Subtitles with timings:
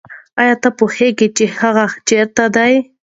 [0.41, 2.73] آیا ته پوهېږې چې هغه چېرته دی؟